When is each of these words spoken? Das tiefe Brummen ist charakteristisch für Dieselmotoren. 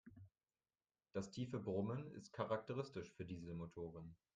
Das 1.13 1.29
tiefe 1.29 1.59
Brummen 1.59 2.11
ist 2.15 2.33
charakteristisch 2.33 3.11
für 3.13 3.23
Dieselmotoren. 3.23 4.15